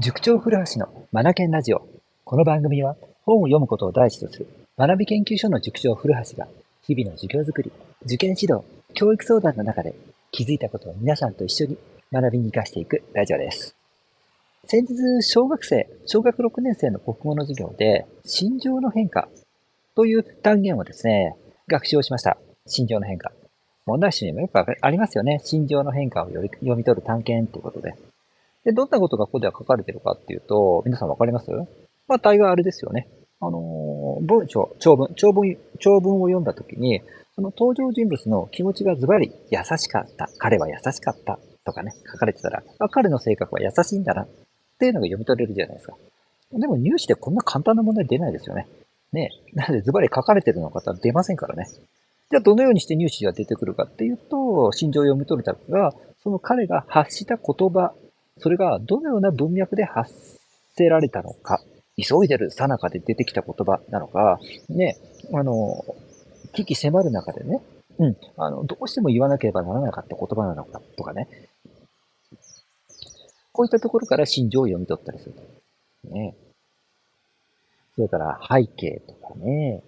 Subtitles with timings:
[0.00, 1.84] 塾長古橋のマナケンラジオ。
[2.24, 4.46] この番組は本を読むことを第一とする
[4.78, 6.46] 学び研究所の塾長古橋が
[6.82, 7.72] 日々の授業づくり、
[8.04, 8.64] 受験指導、
[8.94, 9.96] 教育相談の中で
[10.30, 11.78] 気づいたことを皆さんと一緒に
[12.12, 13.74] 学びに活かしていくラジオです。
[14.66, 19.28] 先日、小学生、小学6年生の国語の授業で、心情の変化
[19.96, 21.34] という単元をですね、
[21.66, 22.38] 学習をしました。
[22.66, 23.32] 心情の変化。
[23.84, 25.40] 問題集にもよくありますよね。
[25.42, 27.96] 心情の変化を読み取る単元ということで。
[28.68, 31.50] で、どんなことがここでは書かれてるかっていうと、皆さんわかります？
[32.06, 33.08] まあ、大概あれですよね。
[33.40, 37.00] あのー、文章、長文、長文、長文を読んだときに、
[37.34, 40.28] その登場人物の気持ちがズバリ優しかった。
[40.36, 41.38] 彼は優しかった。
[41.64, 44.24] とかね、書かれてたら、あ、彼の性格は優しいんだな。
[44.24, 44.28] っ
[44.78, 45.96] ていうのが読み取れるじゃないですか。
[46.52, 48.68] でも入試でこんな簡単な問題出ないですよね。
[49.14, 49.30] ね。
[49.54, 51.66] なのでズバリ書かれてるの方出ませんからね。
[52.30, 57.94] じゃあどのようにして入試が出てくるかっていうと、心情を読み取れたのが、その彼が発した言葉
[58.40, 60.38] それがどのような文脈で発
[60.76, 61.60] せられたのか、
[61.96, 64.96] 急いでるさなかで出てきた言葉なのか、ね、
[65.32, 65.84] あの、
[66.52, 67.60] 危機迫る中でね、
[67.98, 71.28] うん、あの、どうしても言わなければならなかった言葉なのかとかね、
[73.52, 75.34] こういったところから心情を読み取ったりする。
[76.12, 76.36] ね。
[77.96, 79.82] それから背景とかね、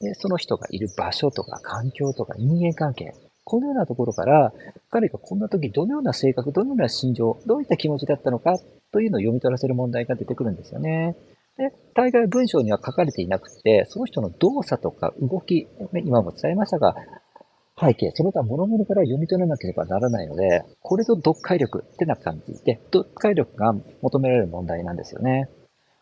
[0.00, 3.14] でその人がいる場所とか環境とか人間関係、
[3.44, 4.52] このようなところから、
[4.90, 8.58] 彼がこんな時どのような性格、どのような心情、どういった気持ちだったのか
[8.90, 11.14] というのを読み取らせる問題が出てくるんですよね。
[11.56, 15.68] で、大概文章には書かれていなくて、その人の動作とか動き、
[16.04, 16.96] 今も伝えましたが、
[17.78, 25.48] 背景、その他諸々から読み取らなければならないので、これぞ読解力ってな感じで、読解力が求められる問題なんですよね。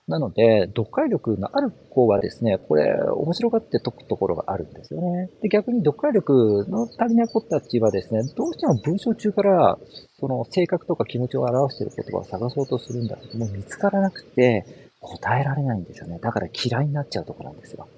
[0.08, 5.30] なので、読解力のある子はですね、これ、面白がって解くところがあるんですよね。
[5.40, 9.78] で、逆に読解力の足りない子たちはですね、どうしても文章中から、
[10.18, 14.66] その性格とか気持ちを表している言葉を探そうとするんだけども、見つからなくて、
[15.00, 16.18] 答えられないんですよね。
[16.20, 17.88] だから嫌いになっちゃうとこなんですよ。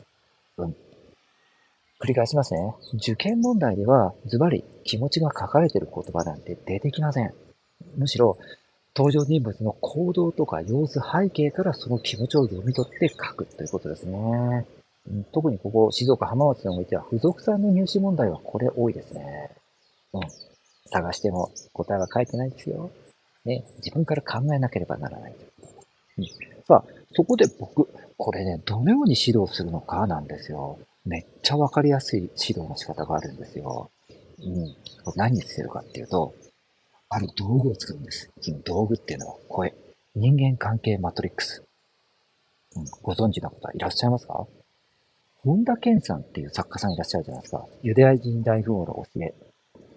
[0.59, 0.77] うん。
[2.01, 2.75] 繰り返しますね。
[2.95, 7.33] 受験問題では、ズバリ気持ちが書かれている言葉なんて出てきません。
[7.97, 8.37] むしろ、
[8.97, 14.67] 登場人物の行動とか様子、背景からその気持ちを読み取って書くということですね。
[15.33, 19.51] 特にここ、静岡浜松においては、付属さんの入試問題はこれ多いですね。
[20.13, 20.23] うん。
[20.87, 22.91] 探しても答えは書いてないですよ。
[23.45, 23.65] ね。
[23.79, 25.35] 自分から考えなければならない。
[26.19, 26.25] うん。
[26.67, 30.79] さあ、そこで僕、これね、どのように指導するのかなんですよ。
[31.05, 33.91] めっちゃわかりやすい指導の仕方があるんですよ。
[34.39, 34.75] うん。
[35.17, 36.33] 何にしてるかっていうと、
[37.09, 38.31] ある道具を使うんです。
[38.41, 39.75] その道具っていうのは声。
[40.17, 41.63] 人間関係マトリックス。
[42.77, 44.47] うん、ご存知の方いらっしゃいますか？
[45.45, 47.67] 本田健さんっていう作家さんいらっしゃるじゃないですか。
[47.83, 49.35] ユダヤ人大富豪の教え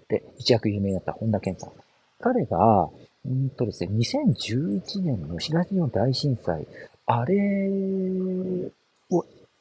[0.10, 1.72] で一躍有名になった本田健さん。
[2.20, 2.90] 彼が、
[3.26, 6.68] うんとですね、2011年の東日本大震災、
[7.06, 7.70] あれ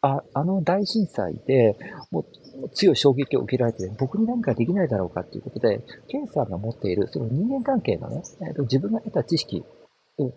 [0.03, 1.77] ああの大震災で、
[2.11, 2.21] も
[2.63, 9.65] う強い衝撃を受けられて、僕に何かできないだろうかっていうことで、ケンさんが持っているその人間関係のね、えー、と自分が得た知識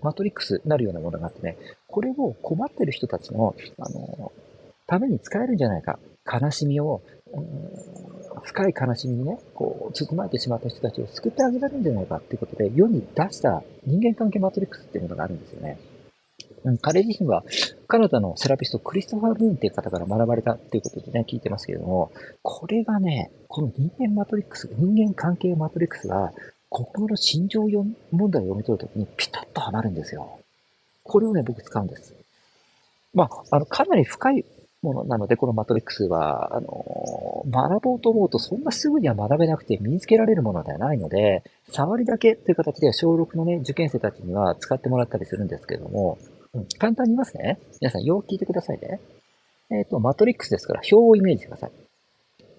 [0.02, 4.32] マトリックスになるようなものがあってね、これを困ってる人たちの、あの、
[4.88, 6.00] ために使えるんじゃないか。
[6.32, 7.02] 悲しみを、
[8.44, 15.80] 深い悲しみにね、こう、包まれてしまった人たちを救ってあげられるんじゃないかっていうことで、世に出した人間関係マトリックスっていうものがあるんですよね。
[16.66, 17.44] うん、彼自身は
[17.90, 22.12] カナダのセラピストクリストファー・ルーンっていう方から学ばれたっていうことでね、聞いてますけれども、
[22.44, 26.32] これがね、この人間マトリックス、人間関係マトリックスが、
[26.70, 27.62] 心の心情
[28.12, 30.40] 問題を読み取るときにピタッとはまるんですよ。
[31.02, 32.14] これをね、僕使うんです。
[33.16, 34.46] まあ、あの、かなり深い
[34.84, 41.42] ものなので、このマトリックスは、あの、学ぼうと思うとそんなすぐには学べなくて身につけられるものではないので、
[41.72, 46.20] 触りだけという形で小6のね、受験生たちには使ってもらったりするんですけども、
[46.54, 47.60] うん、簡単に言いますね。
[47.80, 49.00] 皆さん、よく聞いてくださいね。
[49.70, 51.72] えっ、ー、と、マトリックスですから、表をイメージしてください。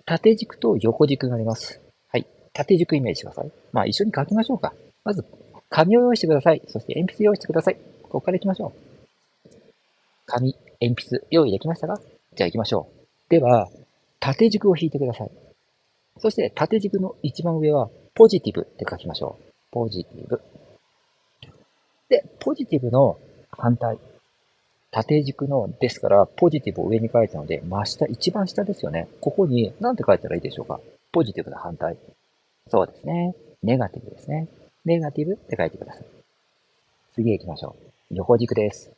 [0.06, 1.80] 縦軸と横軸があります。
[2.08, 2.26] はい。
[2.52, 3.50] 縦軸イメージしてください。
[3.72, 4.72] まあ、一緒に書きましょうか。
[5.04, 5.24] まず、
[5.68, 6.62] 紙を用意してください。
[6.68, 7.76] そして、鉛筆用意してください。
[8.02, 8.72] ここから行きましょう。
[10.26, 12.00] 紙、鉛筆、用意できましたか？
[12.36, 13.30] じゃあ行きましょう。
[13.30, 13.68] では、
[14.20, 15.30] 縦軸を引いてください。
[16.18, 19.44] そして、縦軸の一番上は、ポジティブって書きましょう。
[19.72, 20.40] ポジティブ。
[22.08, 23.18] で、ポジティブの
[23.52, 23.98] 反対。
[24.90, 29.08] 縦軸のですから、ポジティブを上に書いたので、真下、一番下ですよね。
[29.20, 30.80] ここに、何て書いたらいいでしょうか
[31.12, 31.96] ポジティブの反対。
[32.68, 33.34] そうですね。
[33.62, 34.48] ネガティブですね。
[34.84, 36.04] ネガティブって書いてください。
[37.14, 37.76] 次へ行きましょ
[38.10, 38.14] う。
[38.14, 38.90] 横軸です。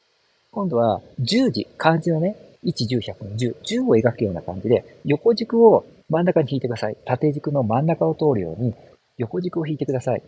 [0.51, 6.97] 今度は、十字、漢字のね、1、10、100の10、10を描くような感じで、横軸を真ん中に引いてください。
[7.05, 8.75] 縦軸の真ん中を通るように、
[9.19, 10.23] 横軸を引いてください。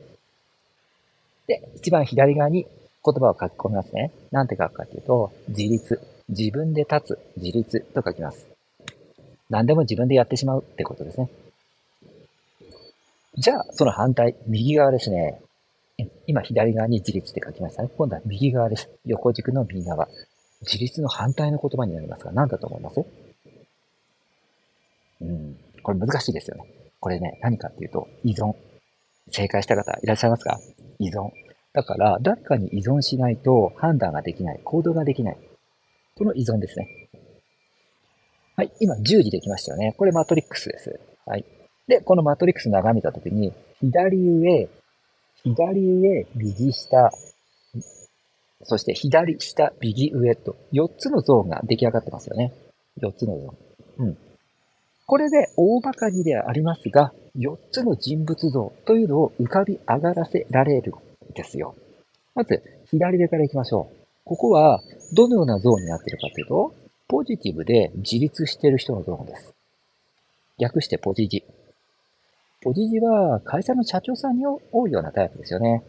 [1.46, 2.66] で、一番左側に
[3.04, 4.12] 言葉を書き込みますね。
[4.30, 6.00] なんて書くかというと、自立。
[6.28, 7.18] 自分で立つ。
[7.36, 8.46] 自立と書きます。
[9.50, 11.28] 何でも自分でやってしまうってことですね。
[13.36, 15.40] じゃあ、その反対、右側ですね。
[16.26, 17.90] 今、左側に自立って書きましたね。
[17.96, 18.88] 今度は右側です。
[19.04, 20.08] 横軸の右側。
[20.62, 23.04] 自立の反対の言葉になりますが、何だと思います？
[25.20, 25.58] うん。
[25.82, 26.64] これ難しいですよね。
[27.00, 28.54] これね、何かっていうと、依存。
[29.30, 30.58] 正解した方いらっしゃいますか？
[30.98, 31.30] 依存。
[31.74, 35.38] だから、誰かに依存しないと判断ができない、行動ができない。
[36.16, 37.08] この依存ですね。
[38.56, 39.94] はい、今10時できましたよね。
[39.98, 41.00] これマトリックスです。
[41.26, 41.44] はい。
[41.88, 44.68] で、このマトリックス眺めたときに、左上、
[45.42, 47.10] 左上、右下、
[48.62, 52.52] そして左下、右上と4つのゾーンが出来上がってますよね。
[53.02, 54.06] 4つのゾーン。
[54.06, 54.18] うん。
[55.06, 60.94] これで大馬鹿にではありますが、4つの人物像というのを浮かび上がらせられる
[61.34, 61.74] ですよ。
[62.34, 63.96] まず、左手から行きましょう。
[64.24, 64.82] ここは、
[65.12, 66.74] どのようなゾーンになっているかというと、
[67.08, 69.54] ポジティブで自立している人のゾーンです。
[70.58, 71.44] 略してポジジ。
[72.62, 75.82] ポジジは会社の社長さんに多いようなタイプですよね。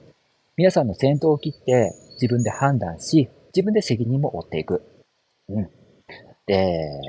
[0.58, 4.82] 皆さんの先頭を切って自分で判断し、自分で責任も負っていく。
[5.50, 5.70] うん。
[6.46, 7.00] で、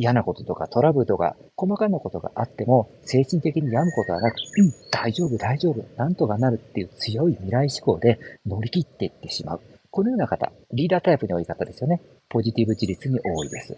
[0.00, 9.60] 嫌なこととかトラブルとか細かなことがあっても精神的に病むことはなく、うん、大丈夫、大丈夫、なんとかなるっていう強い未来志向で乗り切っていってしまう。
[9.90, 12.00] このような方、リーダータイプに多い方ですよね。
[12.30, 13.76] ポジティブ自立に多いです。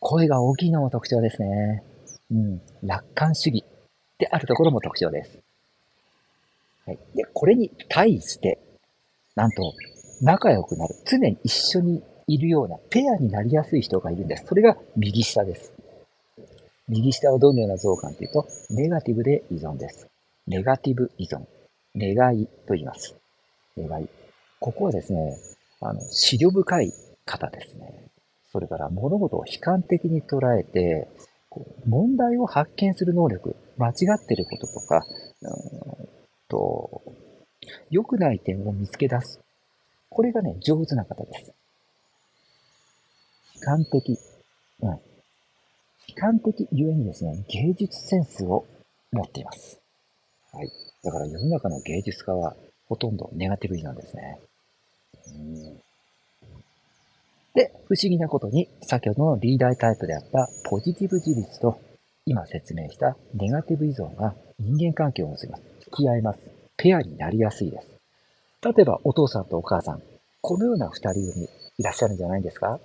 [0.00, 1.82] 声が大きいのも特徴ですね。
[2.30, 3.64] うん、楽観主義
[4.18, 5.38] であるところも特徴です。
[6.84, 6.98] はい。
[7.14, 8.58] で、これに対して、
[9.34, 9.72] なんと、
[10.20, 10.94] 仲良くなる。
[11.06, 14.46] 常に一緒にいるようなペアになりやすい人がいるんです。
[14.46, 15.72] それが右下です。
[16.88, 20.08] 右下はどのような像かというと、ネガティブで依存です。
[20.46, 21.46] ネガティブ依存。
[21.96, 23.14] 願いと言います。
[23.76, 24.08] 願い。
[24.60, 25.36] ここはですね、
[25.80, 26.92] あの、資料深い
[27.24, 28.04] 方ですね。
[28.52, 31.08] それから物事を悲観的に捉えて、
[31.86, 35.06] 問題を発見する能力、間違ってることとか、
[35.42, 36.08] うん
[36.48, 37.02] と、
[37.90, 39.40] 良くない点を見つけ出す。
[40.08, 41.52] これがね、上手な方です。
[43.56, 44.18] 悲観的。
[44.80, 44.88] うん。
[44.90, 44.98] 悲
[46.14, 48.64] 観的ゆえにですね、芸術センスを
[49.12, 49.78] 持っています。
[50.52, 50.70] はい。
[51.02, 52.54] だから世の中の芸術家は
[52.88, 54.38] ほとんどネガティブなんですね。
[55.28, 55.80] うん
[57.54, 61.80] で、不思議なことに、先ほどのリーダータイプであったポジティブ自立と、
[62.26, 65.62] 今説明したネガティブ依存が人間関係を結びます。
[65.84, 66.40] 付き合います。
[66.76, 67.88] ペアになりやすいです。
[68.62, 70.02] 例えば、お父さんとお母さん。
[70.42, 71.48] このような二人組
[71.78, 72.78] いらっしゃるんじゃないですか？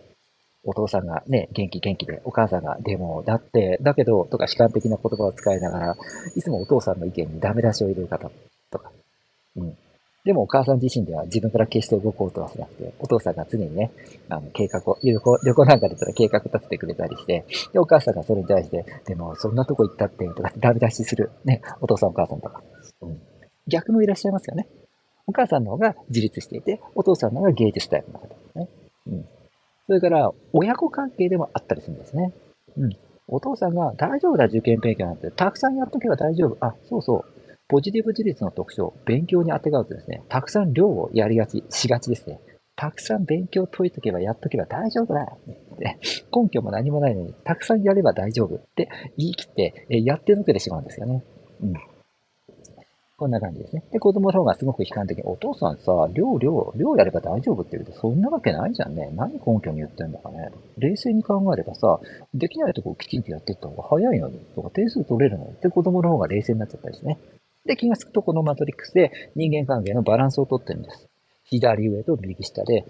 [0.63, 5.95] お父さんがね、元気元気で、お母さんが、でも、だって、だけど、とか、悲観的な言葉を使いながら、
[6.35, 8.29] いつもお父さんの意見にダメ出しを入れる方、
[8.69, 8.91] とか。
[9.55, 9.77] うん。
[10.23, 13.91] でもお母さん自身では自分から決して動こうとはしなくて、お父さんが常にね、
[14.29, 17.43] あの、計画を、旅行、旅行なんかでたら計画立ててくれたりして、
[17.73, 22.61] で、お母さんがそれに対して、でも、そんなとこ行ったって、とかダメ出しする、ね、お父さんお母さんとか。
[23.01, 23.19] うん。
[23.67, 24.67] 逆もいらっしゃいますよね。
[25.25, 28.67] お母さんの方が自立していて、お父さんの方が芸術タイプの方ですね。
[29.07, 29.25] うん。
[29.91, 32.31] それから、親子関係でもあったりするんですね。
[32.77, 32.97] うん。
[33.27, 36.57] お父さんが大丈夫だ、受験勉強なんて、たくさんやっとけば大丈夫。
[36.65, 37.55] あ、そうそう。
[37.67, 42.39] ポジティブ自立の特徴、勉強にあてがうとですね、たくさん量をやりがち、しがちですね。
[42.77, 45.25] たくさん勉強解いとけばやっとけば大丈夫だ。
[45.77, 45.99] ね、
[46.33, 51.21] 根拠も何もないのに、たくさんやれば大丈夫って言い切って、やってのけてしまうんですよね。
[51.61, 51.73] うん。
[53.21, 53.83] こんな感じですね。
[53.91, 59.11] で、子供の方がすごく悲観的に、お父さんさ、量、量、量やれば大丈夫って言うと、そんなわけないじゃんね。
[59.15, 60.49] 何根拠に言ってんだかね。
[60.79, 61.99] 冷静に考えればさ、
[62.33, 67.19] できないとこをきちんとやっていった方が早いのに、とか点数取れるのにって子供の方が冷静になっちゃったりしてね。
[67.67, 71.07] で、気がつくとこのマトリックスで人間関係のバランスをとってるんです。
[71.43, 72.87] 左上と右下で、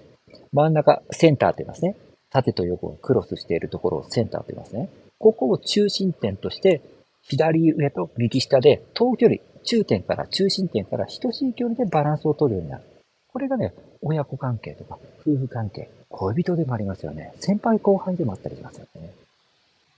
[0.53, 1.97] 真ん中、センターって言いますね。
[2.29, 4.89] 縦と横をクロスしているところをセンターと言いますね。
[5.19, 6.81] ここを中心点として、
[7.23, 12.83] 左上と右下で等距離、中点から中心点から等しい距離でバランスを取るようになる。
[13.31, 17.33] これがね、親子関係とか夫婦関係、恋人でもありますよね。
[17.39, 19.13] 先輩後輩でもあったりしますよね。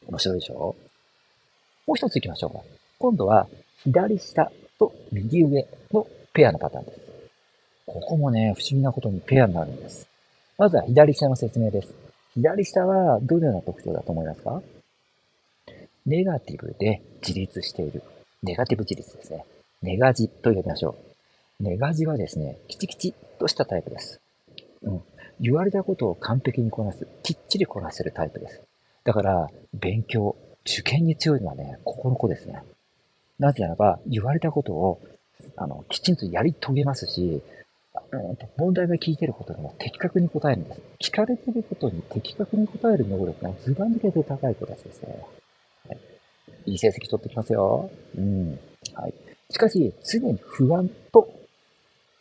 [0.08, 0.76] 面白いでしょ？
[1.88, 2.60] もう一つ行きましょうか。
[3.00, 3.48] 今度は
[3.84, 7.00] 左下と右上のペアのパターンです。
[7.86, 10.08] ここもね、不思議なことにペアになるんです。
[10.58, 11.94] まずは左下の説明です。
[12.34, 14.62] 左下はどのような特徴だと思いますか？
[16.06, 18.04] ネガティブで自立している。
[18.42, 19.46] ネガティブ自立ですね。
[19.82, 20.96] ネガジと呼びましょ
[21.60, 21.64] う。
[21.64, 24.20] ネガジはですね、キチキチとしたタイプです。
[24.82, 25.02] うん。
[25.40, 27.08] 言われたことを完璧にこなす。
[27.24, 28.62] きっちりこなせるタイプです。
[29.06, 32.62] だから、勉強、受験に強いのはね、ここの子ですね。
[33.40, 35.02] なぜならば、言われたことを、
[35.56, 37.42] あの、きちんとやり遂げますし、
[38.12, 40.82] うんと問題が聞いてることにも的確に答えるんです。
[41.00, 45.26] 聞かれてることに的確に答える能力がずば抜けて高い子たちですね。
[46.66, 47.90] い、い成績取ってきますよ。
[48.18, 48.60] うん。
[48.94, 49.14] はい。
[49.50, 51.30] しかし、常に不安と、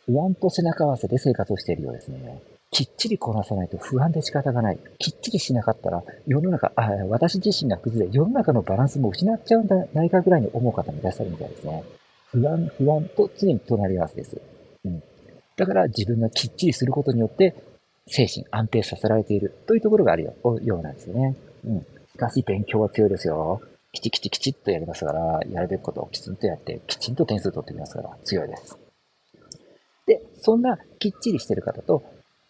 [0.05, 2.41] 不安と背中合わせで生活をしているようですね。
[2.71, 4.79] きっちりこなさないと不安で仕方がない。
[4.97, 11.83] きっちりしなかったら、世の中、あ私自身が崩れ、世の中のバランスも失っちゃうんじゃないかぐらいに思う方もいらっしゃるみたいですね。
[12.31, 14.41] 不安、不安と常に隣り合わせです。
[14.85, 15.03] うん。
[15.55, 17.53] だから自分がきっちりすることによって、
[18.07, 21.35] 精神安定させられているというところがあるよようなんですよね。
[21.65, 21.85] うん。
[22.11, 23.61] しかし勉強は強いですよ。
[23.93, 28.77] きちきちきちっとやりますから、やるべきことをきちんとやって、きちんと点数取ってきますから、強いです。
[30.07, 32.03] で、そんなきっちりしてる方と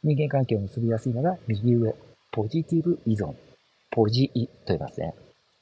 [0.04, 1.94] 人間関係を結びやすいのが右上、
[2.32, 3.36] ポジティブ依存。
[3.92, 5.14] ポジイと言いますね。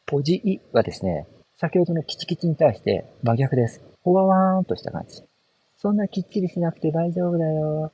[0.06, 3.82] ポジイはですね、先ほどのキチキチに対して真逆です。
[4.04, 5.24] ほわわーんとした感じ。
[5.78, 7.92] そんなきっちりしなくて大丈夫だよ。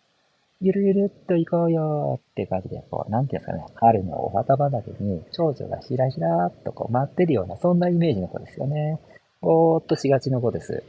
[0.60, 9.00] ゆるゆるっと行こうよって感じで、こう、なんていうんですかね、春のお旗畑に蝶々がひらひらっとこう待ってるような、そんなイメージの子ですよね。
[9.42, 10.84] ぼーっとしがちの子です。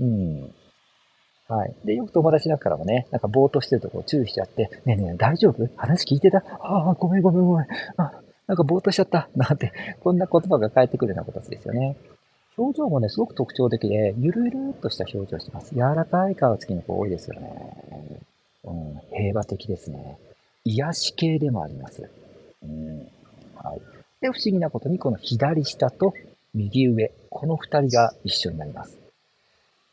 [0.00, 0.50] うん。
[1.48, 1.74] はい。
[1.84, 5.68] で、よく友達だからもね、なんかぼーっとしてるとこう注意しちゃって、ねえねえ、大丈夫？
[5.76, 6.38] 話聞いてた？
[6.60, 7.66] ああ、ごめんごめんごめん。
[7.98, 8.12] あ、
[8.46, 9.28] なんかぼーっとしちゃった。
[9.36, 9.72] なんて、
[10.02, 11.96] こんな言葉が返ってくるような子たちですよね。
[12.56, 15.74] 表情もね、すごく特徴的で、ゆるゆるっとした表情してます。
[15.74, 17.89] 柔らかい顔つきの子多いですよね。
[19.20, 20.18] 平和的ですね。
[20.64, 22.10] 癒し系でもあります。
[22.62, 22.98] うん、
[23.54, 23.80] はい。
[24.20, 26.14] で、不思議なことに、この左下と
[26.54, 28.98] 右上、この二人が一緒になります。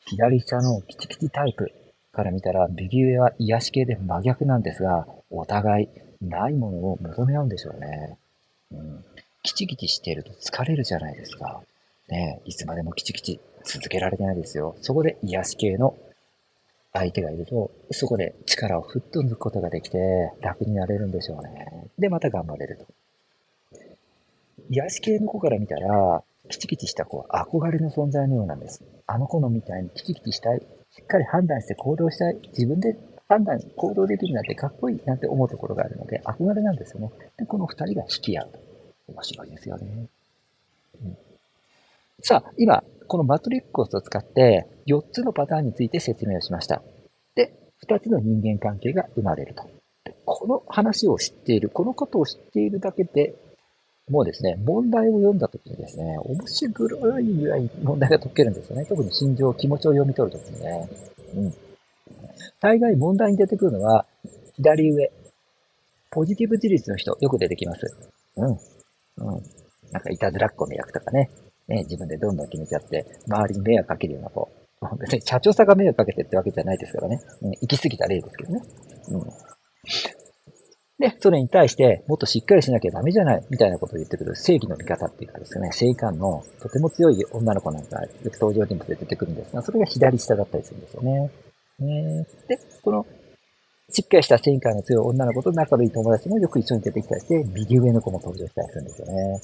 [0.06, 1.72] 左下のキチキチタイプ
[2.12, 5.90] から見たら、右上は癒し系で真逆なんですが、お互い
[6.22, 8.18] ないものを求め合うんでしょうね。
[8.72, 9.04] うん。
[9.44, 11.62] キチキチしていると疲れるじゃないですか。
[12.10, 14.76] ねいつまでもキチキチ続けられてないですよ。
[14.82, 15.96] そこで癒し系の
[17.00, 21.90] 相手がいると、そこで力をふっと抜くことができて楽になれるんでしょうね。
[21.98, 22.86] で、また頑張れると。
[24.70, 28.84] 癒し系の子から見たら、キチキチした子は憧れの存在のようなんです。
[29.06, 30.60] あの子のみたいにキチキチしたい。
[30.92, 32.38] しっかり判断して行動したい。
[32.50, 37.12] 自分で判断、行動できるなんてかっこいいなんて思うところがあるので、憧れなんですよね。
[37.38, 38.60] で、この二人が引き合うと。
[39.10, 39.88] 面白いですよね。
[41.04, 41.18] うん、
[42.22, 46.82] さあ、今、このマトリックスを使って4つのパターンについて説明をしました。
[47.36, 47.54] で、
[47.88, 49.64] 2つの人間関係が生まれると。
[50.26, 53.36] この話を知っている、このことを知っているだけで
[54.10, 56.70] もうですね、問題を読んだときにですね、面白
[57.20, 58.86] いぐらい問題が解けるんですよね。
[58.86, 60.90] 特に心情、気持ちを読み取るときにね。
[61.36, 61.54] うん。
[62.62, 64.06] 大概問題に出てくるのは、
[64.56, 65.12] 左上。
[66.10, 67.86] ポジティブ自立の人、よく出てきます。
[68.38, 68.48] うん。
[68.48, 68.58] うん。
[69.92, 71.30] なんか、いたずらっ子の役とかね。
[71.68, 74.50] ね、自分でどんどん決めちゃって、周りに迷惑かけるような子。
[75.00, 77.20] 別 に社長さんが迷惑かけてってわけじゃないですからね。
[77.42, 78.62] うん、行き過ぎた例ですけどね。
[79.10, 79.24] うん。
[81.00, 91.32] で、それに対して、もっとしっかりしなきゃダメじゃない、みたいなことを言ってくる正義の味方っていうかですね、正義感のとても強い女の子なんか、よく登場人物で出てくるんですが、それが左下だったりするんですよね。
[91.80, 93.06] ねで、この、
[93.90, 99.42] しっかりした正義感の強い女の子と仲のいい友達もよく一緒に出てきたりして、右上の子も登場したりするんですよね。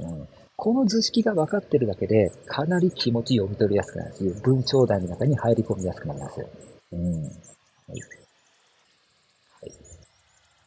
[0.00, 0.20] うん。
[0.20, 0.28] うん。
[0.62, 6.46] この図式が分かってるだけで、かなり気持ち読み取りやすくなるし、文章題の中に入り込みやすくなります。
[6.92, 7.22] うん。
[7.24, 7.32] はい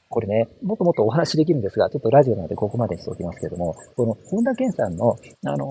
[0.10, 5.66] これね、もっともっとお話できるんですが、ちょっとラジオなのでここまでにしておきますけれども、この本田健さんの、あの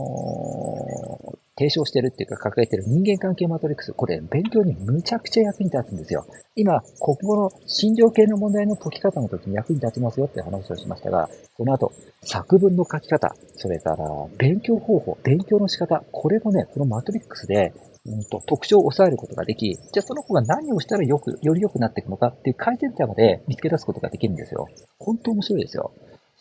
[1.33, 6.27] ー、提唱してるっていうか掲げてる人間関係マトリックス、これ勉強にむちゃくちゃ役に立つんですよ。
[6.57, 11.93] 今、国語の心情系の問題の解き方の時に役に立ちますよって話をしましたが、この後、
[12.23, 14.09] 作文の書き方、それから
[14.39, 17.73] 勉強方法、勉強の仕方、これもね、このマトリックスで
[18.07, 24.69] うんと、特徴を抑えることができ、じゃあその子が何をしたらよく、より良くなっていくのかっていう改善点まで見つけ出すことができるんですよ。
[24.99, 25.91] 本当面白いですよ。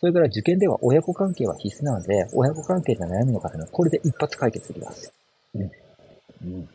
[0.04, 5.10] それから受験では親子関係は必須なので、親子関係で悩むの方もこれで一発解決できます。
[5.54, 5.62] うん。
[5.62, 5.64] う
[6.46, 6.68] ん。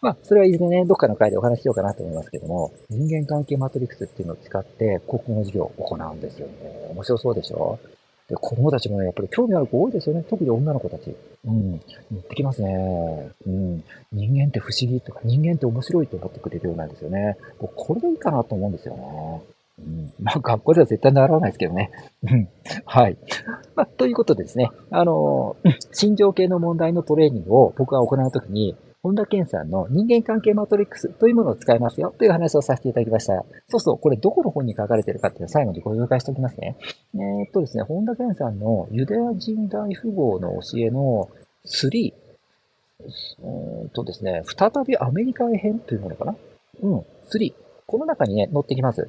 [0.00, 6.88] まあ、それはいずれね、どっかの回でお話ししようかなと思いますけども、人間関係マトリックスっていうのを使って国語の授業を行うんですよね。
[6.94, 7.78] 面白そうでしょ？
[8.30, 10.24] で、子供たちもね、やっぱり興味ある子多いですよね。
[10.30, 11.14] 特に女の子たち。
[11.44, 11.72] うん。
[11.72, 13.32] 言ってきますね。
[13.46, 13.84] うん。
[14.12, 17.36] 人間って不思議とか、人間って面白いと思ってくれるようなんですよね。
[17.60, 19.42] 僕、これでいいかなと思うんですよね。
[19.78, 20.12] うん。
[20.20, 21.90] まあ、学校では絶対習わないですけどね。
[22.22, 22.48] うん。
[22.84, 23.16] はい。
[23.74, 25.56] まあ、ということでですね、あの、
[25.92, 33.44] 心情系の問題のトレーニングを僕が行うときに、本田健さんの人間関係マトリックスというものを使いますよという話をさせていただきました。
[33.68, 36.76] そうそう、これどこの本に書かれているかっていうのを最後にご紹介しておきますね。
[37.14, 41.28] えー、っとですね、本田健さんのユダヤ人大富豪の教えの
[41.66, 42.12] 3、
[43.00, 46.36] えー、っとですね、再びアメリカへ編というものかな？
[46.82, 47.04] うん、3。
[47.86, 49.08] この中にね、載ってきます。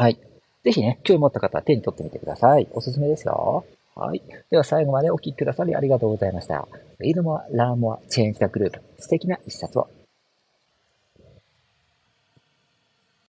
[0.00, 0.18] はい。
[0.64, 2.66] ぜひね、興味持った方は手に取ってみてください。
[2.72, 3.66] おすすめですよ。
[3.94, 4.22] はい。
[4.50, 6.66] では最後までお聴きくださりありがとうございました。
[7.00, 8.80] Read more, learn more, change the group.
[8.98, 9.88] 素敵な一冊を